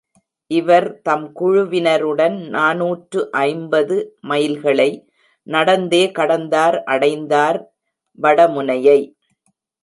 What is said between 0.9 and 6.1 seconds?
தம் குழுவினருடன் நாநூற்று ஐம்பது மைல்களை நடந்தே